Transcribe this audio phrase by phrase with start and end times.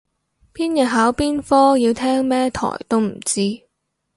[0.51, 3.67] 邊日考邊科要聽咩台都唔知